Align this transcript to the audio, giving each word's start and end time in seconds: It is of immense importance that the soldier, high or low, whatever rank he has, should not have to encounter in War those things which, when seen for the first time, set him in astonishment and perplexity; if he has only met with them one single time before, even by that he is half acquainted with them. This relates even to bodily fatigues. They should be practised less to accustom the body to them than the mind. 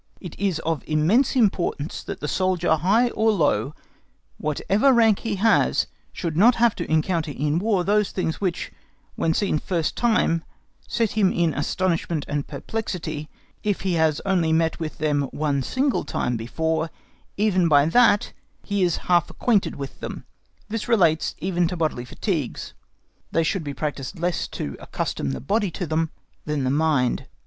It 0.19 0.33
is 0.39 0.57
of 0.65 0.83
immense 0.87 1.35
importance 1.35 2.01
that 2.01 2.21
the 2.21 2.27
soldier, 2.27 2.75
high 2.77 3.09
or 3.11 3.29
low, 3.31 3.75
whatever 4.39 4.91
rank 4.91 5.19
he 5.19 5.35
has, 5.35 5.85
should 6.11 6.35
not 6.35 6.55
have 6.55 6.73
to 6.77 6.89
encounter 6.91 7.29
in 7.29 7.59
War 7.59 7.83
those 7.83 8.09
things 8.11 8.41
which, 8.41 8.71
when 9.13 9.35
seen 9.35 9.59
for 9.59 9.61
the 9.61 9.67
first 9.67 9.95
time, 9.95 10.43
set 10.87 11.11
him 11.11 11.31
in 11.31 11.53
astonishment 11.53 12.25
and 12.27 12.47
perplexity; 12.47 13.29
if 13.61 13.81
he 13.81 13.93
has 13.93 14.19
only 14.25 14.51
met 14.51 14.79
with 14.79 14.97
them 14.97 15.25
one 15.31 15.61
single 15.61 16.03
time 16.03 16.35
before, 16.35 16.89
even 17.37 17.67
by 17.67 17.85
that 17.85 18.33
he 18.63 18.81
is 18.81 18.97
half 19.05 19.29
acquainted 19.29 19.75
with 19.75 19.99
them. 19.99 20.25
This 20.67 20.87
relates 20.87 21.35
even 21.37 21.67
to 21.67 21.77
bodily 21.77 22.05
fatigues. 22.05 22.73
They 23.31 23.43
should 23.43 23.63
be 23.63 23.75
practised 23.75 24.17
less 24.17 24.47
to 24.47 24.75
accustom 24.79 25.29
the 25.29 25.39
body 25.41 25.69
to 25.69 25.85
them 25.85 26.09
than 26.45 26.63
the 26.63 26.71
mind. 26.71 27.27